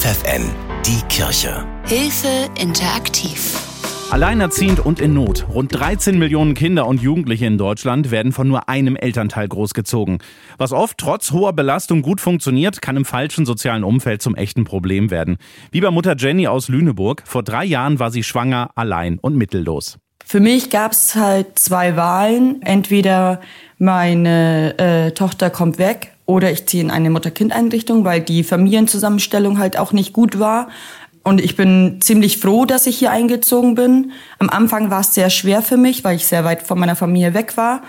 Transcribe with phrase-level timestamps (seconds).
[0.00, 0.48] FFN,
[0.86, 1.66] die Kirche.
[1.84, 3.54] Hilfe interaktiv.
[4.10, 5.46] Alleinerziehend und in Not.
[5.50, 10.16] Rund 13 Millionen Kinder und Jugendliche in Deutschland werden von nur einem Elternteil großgezogen.
[10.56, 15.10] Was oft trotz hoher Belastung gut funktioniert, kann im falschen sozialen Umfeld zum echten Problem
[15.10, 15.36] werden.
[15.70, 17.22] Wie bei Mutter Jenny aus Lüneburg.
[17.26, 19.98] Vor drei Jahren war sie schwanger, allein und mittellos.
[20.24, 22.62] Für mich gab es halt zwei Wahlen.
[22.62, 23.42] Entweder
[23.76, 29.78] meine äh, Tochter kommt weg oder ich ziehe in eine Mutter-Kind-Einrichtung, weil die Familienzusammenstellung halt
[29.78, 30.68] auch nicht gut war.
[31.22, 34.12] Und ich bin ziemlich froh, dass ich hier eingezogen bin.
[34.38, 37.34] Am Anfang war es sehr schwer für mich, weil ich sehr weit von meiner Familie
[37.34, 37.82] weg war.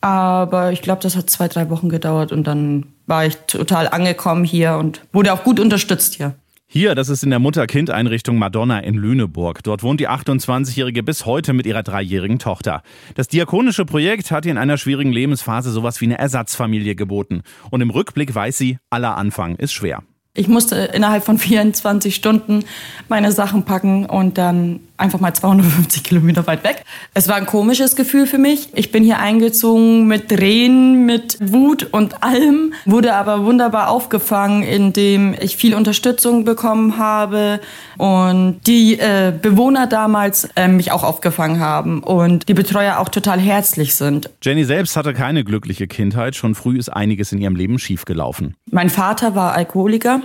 [0.00, 4.44] Aber ich glaube, das hat zwei, drei Wochen gedauert und dann war ich total angekommen
[4.44, 6.34] hier und wurde auch gut unterstützt hier.
[6.68, 9.62] Hier, das ist in der Mutter-Kind-Einrichtung Madonna in Lüneburg.
[9.62, 12.82] Dort wohnt die 28-Jährige bis heute mit ihrer dreijährigen Tochter.
[13.14, 17.42] Das diakonische Projekt hat ihr in einer schwierigen Lebensphase sowas wie eine Ersatzfamilie geboten.
[17.70, 20.02] Und im Rückblick weiß sie, aller Anfang ist schwer.
[20.34, 22.64] Ich musste innerhalb von 24 Stunden
[23.08, 26.84] meine Sachen packen und dann einfach mal 250 Kilometer weit weg.
[27.14, 28.70] Es war ein komisches Gefühl für mich.
[28.74, 35.34] Ich bin hier eingezogen mit Tränen, mit Wut und allem, wurde aber wunderbar aufgefangen, indem
[35.40, 37.60] ich viel Unterstützung bekommen habe
[37.98, 43.38] und die äh, Bewohner damals äh, mich auch aufgefangen haben und die Betreuer auch total
[43.38, 44.30] herzlich sind.
[44.42, 46.36] Jenny selbst hatte keine glückliche Kindheit.
[46.36, 48.54] Schon früh ist einiges in ihrem Leben schiefgelaufen.
[48.70, 50.20] Mein Vater war Alkoholiker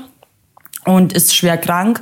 [0.85, 2.01] und ist schwer krank.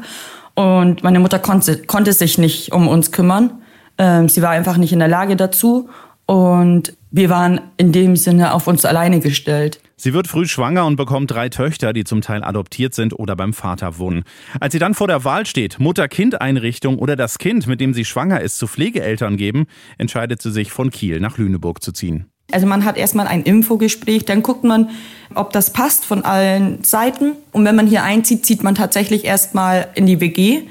[0.59, 3.61] Und meine Mutter konnte, konnte sich nicht um uns kümmern.
[3.97, 5.89] Ähm, sie war einfach nicht in der Lage dazu.
[6.25, 9.79] Und wir waren in dem Sinne auf uns alleine gestellt.
[9.95, 13.53] Sie wird früh schwanger und bekommt drei Töchter, die zum Teil adoptiert sind oder beim
[13.53, 14.23] Vater wohnen.
[14.59, 18.41] Als sie dann vor der Wahl steht, Mutter-Kind-Einrichtung oder das Kind, mit dem sie schwanger
[18.41, 19.66] ist, zu Pflegeeltern geben,
[19.97, 22.28] entscheidet sie sich, von Kiel nach Lüneburg zu ziehen.
[22.52, 24.89] Also man hat erstmal ein Infogespräch, dann guckt man,
[25.36, 27.33] ob das passt von allen Seiten.
[27.52, 30.64] Und wenn man hier einzieht, zieht man tatsächlich erstmal in die WG.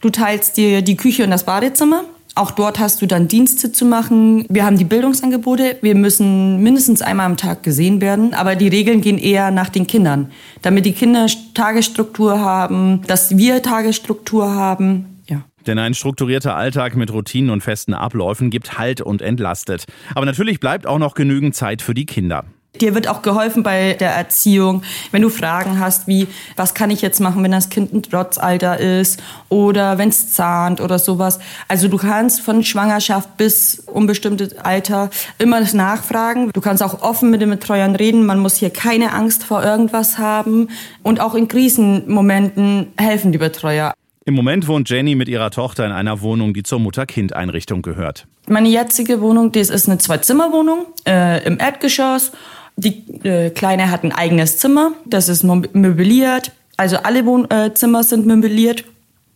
[0.00, 2.04] Du teilst dir die Küche und das Badezimmer.
[2.34, 4.46] Auch dort hast du dann Dienste zu machen.
[4.48, 5.76] Wir haben die Bildungsangebote.
[5.82, 8.32] Wir müssen mindestens einmal am Tag gesehen werden.
[8.32, 10.30] Aber die Regeln gehen eher nach den Kindern.
[10.62, 15.11] Damit die Kinder Tagesstruktur haben, dass wir Tagesstruktur haben.
[15.66, 19.84] Denn ein strukturierter Alltag mit Routinen und festen Abläufen gibt Halt und entlastet.
[20.14, 22.44] Aber natürlich bleibt auch noch genügend Zeit für die Kinder.
[22.80, 27.02] Dir wird auch geholfen bei der Erziehung, wenn du Fragen hast, wie, was kann ich
[27.02, 31.38] jetzt machen, wenn das Kind ein Trotzalter ist oder wenn es zahnt oder sowas.
[31.68, 36.50] Also du kannst von Schwangerschaft bis unbestimmtes Alter immer nachfragen.
[36.52, 38.24] Du kannst auch offen mit den Betreuern reden.
[38.24, 40.68] Man muss hier keine Angst vor irgendwas haben.
[41.02, 43.92] Und auch in Krisenmomenten helfen die Betreuer.
[44.24, 48.26] Im Moment wohnt Jenny mit ihrer Tochter in einer Wohnung, die zur Mutter-Kind-Einrichtung gehört.
[48.48, 52.32] Meine jetzige Wohnung, das ist eine Zwei-Zimmer-Wohnung äh, im Erdgeschoss.
[52.76, 56.52] Die äh, Kleine hat ein eigenes Zimmer, das ist möbliert.
[56.76, 58.84] Also alle Wohnzimmer äh, sind möbliert.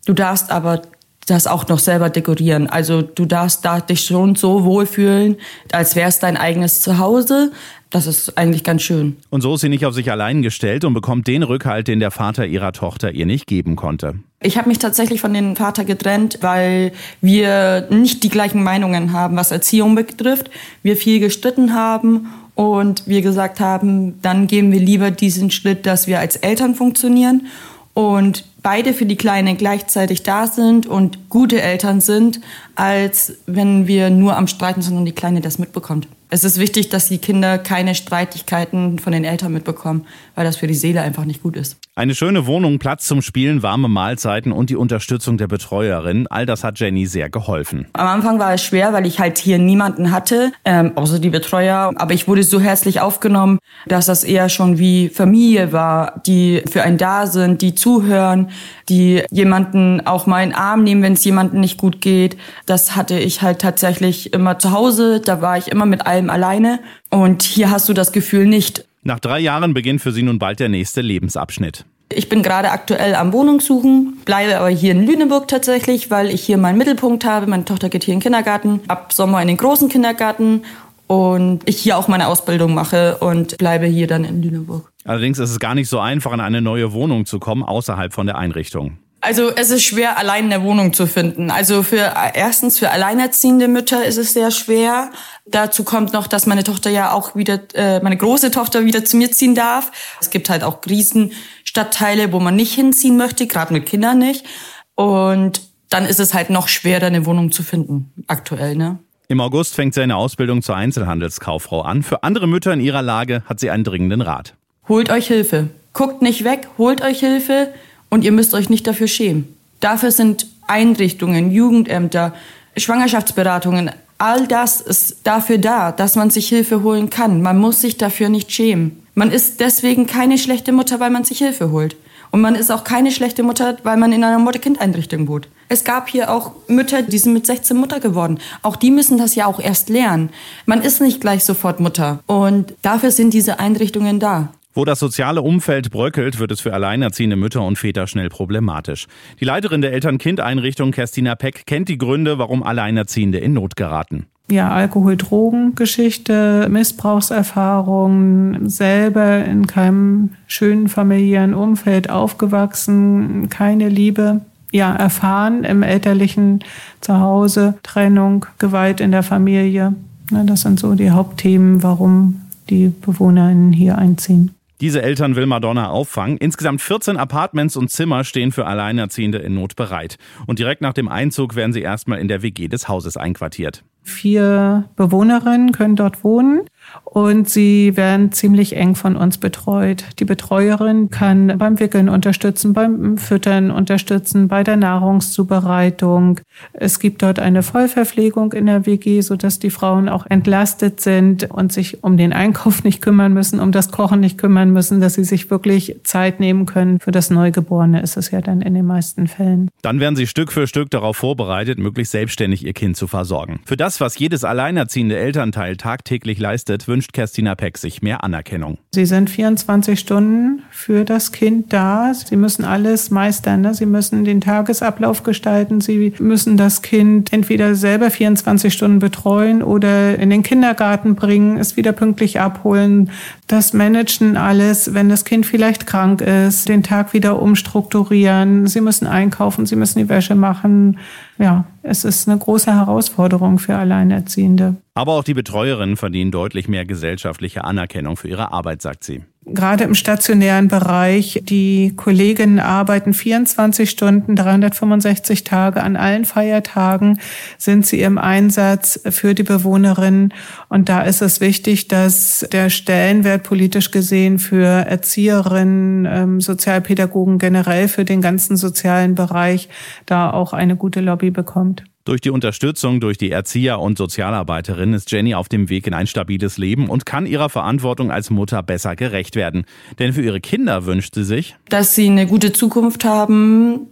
[0.06, 0.82] Du darfst aber
[1.26, 2.69] das auch noch selber dekorieren.
[2.69, 5.36] Also du darfst da dich schon so wohlfühlen,
[5.72, 7.52] als wäre es dein eigenes Zuhause.
[7.91, 9.16] Das ist eigentlich ganz schön.
[9.30, 12.12] Und so ist sie nicht auf sich allein gestellt und bekommt den Rückhalt, den der
[12.12, 14.20] Vater ihrer Tochter ihr nicht geben konnte.
[14.41, 19.36] Ich habe mich tatsächlich von dem Vater getrennt, weil wir nicht die gleichen Meinungen haben,
[19.36, 20.50] was Erziehung betrifft.
[20.82, 26.06] Wir viel gestritten haben und wir gesagt haben, dann gehen wir lieber diesen Schritt, dass
[26.06, 27.46] wir als Eltern funktionieren
[27.94, 32.41] und beide für die Kleine gleichzeitig da sind und gute Eltern sind,
[32.75, 36.08] als wenn wir nur am Streiten sind und die Kleine das mitbekommt.
[36.28, 40.66] Es ist wichtig, dass die Kinder keine Streitigkeiten von den Eltern mitbekommen, weil das für
[40.66, 41.76] die Seele einfach nicht gut ist.
[41.94, 46.64] Eine schöne Wohnung, Platz zum Spielen, warme Mahlzeiten und die Unterstützung der Betreuerin, all das
[46.64, 47.87] hat Jenny sehr geholfen.
[47.92, 51.94] Am Anfang war es schwer, weil ich halt hier niemanden hatte, ähm, außer die Betreuer.
[51.97, 56.82] Aber ich wurde so herzlich aufgenommen, dass das eher schon wie Familie war, die für
[56.82, 58.50] einen da sind, die zuhören,
[58.88, 62.37] die jemanden auch mal in den Arm nehmen, wenn es jemandem nicht gut geht.
[62.66, 65.20] Das hatte ich halt tatsächlich immer zu Hause.
[65.20, 66.81] Da war ich immer mit allem alleine.
[67.10, 68.84] Und hier hast du das Gefühl nicht.
[69.03, 71.84] Nach drei Jahren beginnt für sie nun bald der nächste Lebensabschnitt.
[72.12, 76.56] Ich bin gerade aktuell am Wohnungssuchen, bleibe aber hier in Lüneburg tatsächlich, weil ich hier
[76.56, 77.46] meinen Mittelpunkt habe.
[77.49, 80.62] Meine Tochter geht hier in den Kindergarten, ab Sommer in den großen Kindergarten
[81.08, 84.90] und ich hier auch meine Ausbildung mache und bleibe hier dann in Lüneburg.
[85.05, 88.26] Allerdings ist es gar nicht so einfach, in eine neue Wohnung zu kommen, außerhalb von
[88.26, 88.99] der Einrichtung.
[89.26, 91.50] Also es ist schwer, allein eine Wohnung zu finden.
[91.50, 95.11] Also für erstens für alleinerziehende Mütter ist es sehr schwer.
[95.46, 99.17] Dazu kommt noch, dass meine Tochter ja auch wieder, äh, meine große Tochter wieder zu
[99.17, 99.90] mir ziehen darf.
[100.20, 104.46] Es gibt halt auch Riesenstadtteile, wo man nicht hinziehen möchte, gerade mit Kindern nicht.
[104.94, 109.00] Und dann ist es halt noch schwerer, eine Wohnung zu finden, aktuell, ne?
[109.26, 112.05] Im August fängt sie eine Ausbildung zur Einzelhandelskauffrau an.
[112.05, 114.55] Für andere Mütter in ihrer Lage hat sie einen dringenden Rat.
[114.87, 115.70] Holt euch Hilfe.
[115.94, 117.73] Guckt nicht weg, holt euch Hilfe
[118.16, 119.54] und ihr müsst euch nicht dafür schämen.
[119.80, 122.32] Dafür sind Einrichtungen, Jugendämter,
[122.74, 127.42] Schwangerschaftsberatungen, all das ist dafür da, dass man sich Hilfe holen kann.
[127.42, 129.06] Man muss sich dafür nicht schämen.
[129.12, 131.94] Man ist deswegen keine schlechte Mutter, weil man sich Hilfe holt.
[132.30, 135.48] Und man ist auch keine schlechte Mutter, weil man in einer Mutter-Kind-Einrichtung wohnt.
[135.68, 138.38] Es gab hier auch Mütter, die sind mit 16 Mutter geworden.
[138.62, 140.30] Auch die müssen das ja auch erst lernen.
[140.64, 142.20] Man ist nicht gleich sofort Mutter.
[142.26, 144.54] Und dafür sind diese Einrichtungen da.
[144.76, 149.06] Wo das soziale Umfeld bröckelt, wird es für alleinerziehende Mütter und Väter schnell problematisch.
[149.40, 154.70] Die Leiterin der Eltern-Kind-Einrichtung, Kerstina Peck, kennt die Gründe, warum Alleinerziehende in Not geraten ja,
[154.70, 166.62] Alkohol-Drogen-Geschichte, Missbrauchserfahrungen, selber in keinem schönen familiären Umfeld aufgewachsen, keine Liebe, ja, erfahren im elterlichen
[167.00, 169.94] Zuhause, Trennung, Gewalt in der Familie.
[170.31, 174.56] Das sind so die Hauptthemen, warum die BewohnerInnen hier einziehen.
[174.81, 176.37] Diese Eltern will Madonna auffangen.
[176.37, 180.19] Insgesamt 14 Apartments und Zimmer stehen für Alleinerziehende in Not bereit.
[180.46, 183.84] Und direkt nach dem Einzug werden sie erstmal in der WG des Hauses einquartiert.
[184.06, 186.61] Vier Bewohnerinnen können dort wohnen
[187.05, 190.05] und sie werden ziemlich eng von uns betreut.
[190.20, 196.41] Die Betreuerin kann beim Wickeln unterstützen, beim Füttern unterstützen, bei der Nahrungszubereitung.
[196.73, 201.73] Es gibt dort eine Vollverpflegung in der WG, sodass die Frauen auch entlastet sind und
[201.73, 205.25] sich um den Einkauf nicht kümmern müssen, um das Kochen nicht kümmern müssen, dass sie
[205.25, 207.00] sich wirklich Zeit nehmen können.
[207.00, 209.69] Für das Neugeborene ist es ja dann in den meisten Fällen.
[209.82, 213.61] Dann werden sie Stück für Stück darauf vorbereitet, möglichst selbstständig ihr Kind zu versorgen.
[213.64, 218.78] Für das, was jedes alleinerziehende Elternteil tagtäglich leistet, wünscht Kerstina Peck sich mehr Anerkennung.
[218.93, 222.12] Sie sind 24 Stunden für das Kind da.
[222.14, 223.62] Sie müssen alles meistern.
[223.62, 223.75] Ne?
[223.75, 225.81] Sie müssen den Tagesablauf gestalten.
[225.81, 231.76] Sie müssen das Kind entweder selber 24 Stunden betreuen oder in den Kindergarten bringen, es
[231.76, 233.10] wieder pünktlich abholen.
[233.46, 238.66] Das Managen alles, wenn das Kind vielleicht krank ist, den Tag wieder umstrukturieren.
[238.66, 240.99] Sie müssen einkaufen, sie müssen die Wäsche machen.
[241.38, 244.77] Ja, es ist eine große Herausforderung für Alleinerziehende.
[244.94, 249.23] Aber auch die Betreuerinnen verdienen deutlich mehr gesellschaftliche Anerkennung für ihre Arbeit, sagt sie.
[249.48, 257.20] Gerade im stationären Bereich, die Kolleginnen arbeiten 24 Stunden, 365 Tage an allen Feiertagen
[257.56, 260.34] sind sie im Einsatz für die Bewohnerinnen.
[260.69, 267.87] Und da ist es wichtig, dass der Stellenwert politisch gesehen für Erzieherinnen, ähm, Sozialpädagogen generell
[267.87, 269.69] für den ganzen sozialen Bereich
[270.06, 271.84] da auch eine gute Lobby bekommt.
[272.06, 276.06] Durch die Unterstützung durch die Erzieher und Sozialarbeiterin ist Jenny auf dem Weg in ein
[276.06, 279.64] stabiles Leben und kann ihrer Verantwortung als Mutter besser gerecht werden.
[279.99, 283.88] Denn für ihre Kinder wünscht sie sich, dass sie eine gute Zukunft haben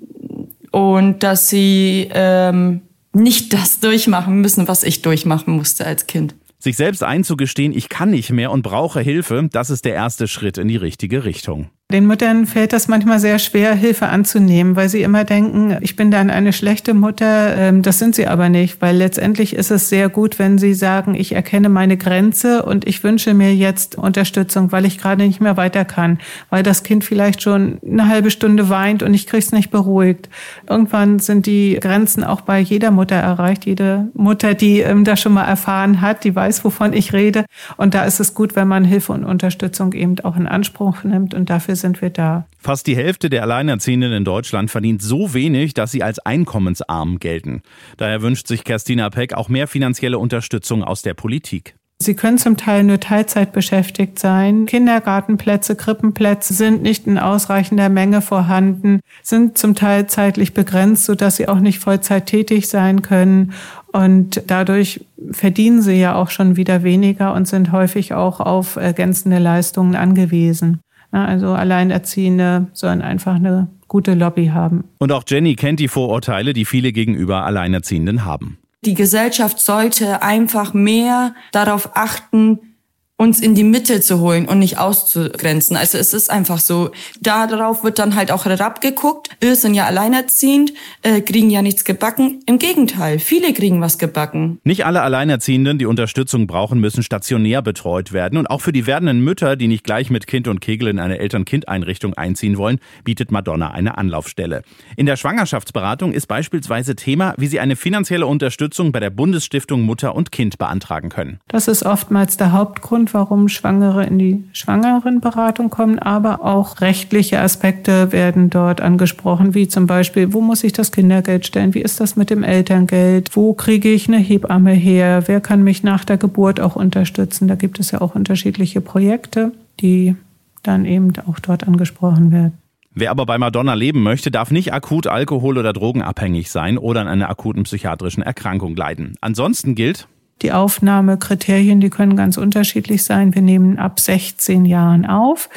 [0.70, 2.82] und dass sie ähm,
[3.12, 6.37] nicht das durchmachen müssen, was ich durchmachen musste als Kind.
[6.60, 10.56] Sich selbst einzugestehen, ich kann nicht mehr und brauche Hilfe, das ist der erste Schritt
[10.56, 11.69] in die richtige Richtung.
[11.94, 16.11] Den Müttern fällt das manchmal sehr schwer, Hilfe anzunehmen, weil sie immer denken, ich bin
[16.11, 17.56] dann eine schlechte Mutter.
[17.56, 21.14] Ähm, das sind sie aber nicht, weil letztendlich ist es sehr gut, wenn sie sagen,
[21.14, 25.56] ich erkenne meine Grenze und ich wünsche mir jetzt Unterstützung, weil ich gerade nicht mehr
[25.56, 26.19] weiter kann,
[26.50, 30.29] weil das Kind vielleicht schon eine halbe Stunde weint und ich krieg's nicht beruhigt.
[30.69, 33.67] Irgendwann sind die Grenzen auch bei jeder Mutter erreicht.
[33.67, 37.44] Jede Mutter, die ähm, das schon mal erfahren hat, die weiß, wovon ich rede.
[37.76, 41.35] Und da ist es gut, wenn man Hilfe und Unterstützung eben auch in Anspruch nimmt
[41.35, 42.46] und dafür sind wir da.
[42.58, 47.60] Fast die Hälfte der Alleinerziehenden in Deutschland verdient so wenig, dass sie als einkommensarm gelten.
[47.98, 51.74] Daher wünscht sich Kerstina Peck auch mehr finanzielle Unterstützung aus der Politik.
[51.98, 54.67] Sie können zum Teil nur Teilzeit beschäftigt sein.
[54.67, 61.48] Kindergartenplätze, Krippenplätze sind nicht in ausreichender Menge vorhanden, sind zum Teil zeitlich begrenzt, sodass sie
[61.48, 63.53] auch nicht Vollzeit tätig sein können.
[63.93, 69.38] Und dadurch verdienen sie ja auch schon wieder weniger und sind häufig auch auf ergänzende
[69.38, 70.81] Leistungen angewiesen.
[71.14, 74.84] Also Alleinerziehende sollen einfach eine gute Lobby haben.
[74.98, 78.58] Und auch Jenny kennt die Vorurteile, die viele gegenüber Alleinerziehenden haben.
[78.84, 82.73] Die Gesellschaft sollte einfach mehr darauf achten,
[83.16, 85.76] uns in die Mitte zu holen und nicht auszugrenzen.
[85.76, 86.90] Also es ist einfach so.
[87.20, 89.30] Darauf wird dann halt auch herabgeguckt.
[89.40, 92.40] Wir sind ja alleinerziehend, äh, kriegen ja nichts gebacken.
[92.46, 94.58] Im Gegenteil, viele kriegen was gebacken.
[94.64, 98.36] Nicht alle Alleinerziehenden, die Unterstützung brauchen, müssen stationär betreut werden.
[98.36, 101.20] Und auch für die werdenden Mütter, die nicht gleich mit Kind und Kegel in eine
[101.20, 104.62] Eltern-Kind-Einrichtung einziehen wollen, bietet Madonna eine Anlaufstelle.
[104.96, 110.16] In der Schwangerschaftsberatung ist beispielsweise Thema, wie sie eine finanzielle Unterstützung bei der Bundesstiftung Mutter
[110.16, 111.38] und Kind beantragen können.
[111.46, 117.41] Das ist oftmals der Hauptgrund Grund, warum Schwangere in die Schwangerenberatung kommen, aber auch rechtliche
[117.41, 122.01] Aspekte werden dort angesprochen, wie zum Beispiel, wo muss ich das Kindergeld stellen, wie ist
[122.01, 126.17] das mit dem Elterngeld, wo kriege ich eine Hebamme her, wer kann mich nach der
[126.17, 127.46] Geburt auch unterstützen.
[127.46, 130.17] Da gibt es ja auch unterschiedliche Projekte, die
[130.63, 132.55] dann eben auch dort angesprochen werden.
[132.96, 137.08] Wer aber bei Madonna leben möchte, darf nicht akut alkohol- oder drogenabhängig sein oder an
[137.08, 139.17] einer akuten psychiatrischen Erkrankung leiden.
[139.20, 140.06] Ansonsten gilt,
[140.43, 143.34] die Aufnahmekriterien, die können ganz unterschiedlich sein.
[143.34, 145.48] Wir nehmen ab 16 Jahren auf.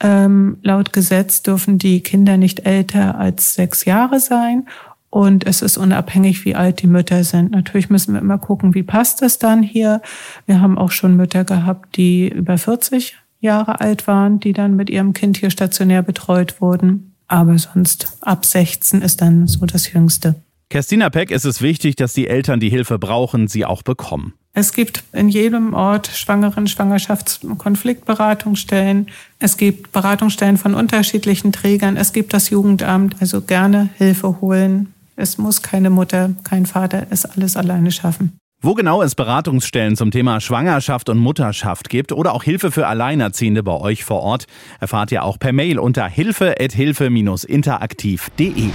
[0.00, 4.66] Ähm, laut Gesetz dürfen die Kinder nicht älter als sechs Jahre sein.
[5.08, 7.52] Und es ist unabhängig, wie alt die Mütter sind.
[7.52, 10.02] Natürlich müssen wir immer gucken, wie passt es dann hier.
[10.44, 14.90] Wir haben auch schon Mütter gehabt, die über 40 Jahre alt waren, die dann mit
[14.90, 17.14] ihrem Kind hier stationär betreut wurden.
[17.28, 20.34] Aber sonst ab 16 ist dann so das Jüngste.
[20.68, 24.34] Kerstina Peck ist es wichtig, dass die Eltern die Hilfe brauchen, sie auch bekommen.
[24.52, 29.08] Es gibt in jedem Ort Schwangeren, Schwangerschafts- und Konfliktberatungsstellen.
[29.38, 31.96] Es gibt Beratungsstellen von unterschiedlichen Trägern.
[31.96, 33.14] Es gibt das Jugendamt.
[33.20, 34.92] Also gerne Hilfe holen.
[35.14, 38.32] Es muss keine Mutter, kein Vater es alles alleine schaffen.
[38.62, 43.62] Wo genau es Beratungsstellen zum Thema Schwangerschaft und Mutterschaft gibt oder auch Hilfe für Alleinerziehende
[43.62, 44.46] bei euch vor Ort,
[44.80, 48.70] erfahrt ihr auch per Mail unter hilfe-interaktiv.de.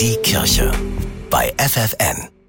[0.00, 0.72] Die Kirche
[1.30, 2.39] bei FFN.